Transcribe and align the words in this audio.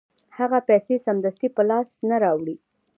هغه 0.37 0.59
پیسې 0.67 0.95
سمدستي 1.05 1.47
په 1.55 1.61
لاس 1.69 1.89
نه 2.09 2.15
راوړي 2.23 2.55